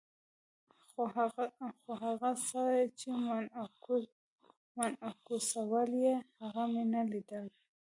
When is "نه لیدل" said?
6.93-7.45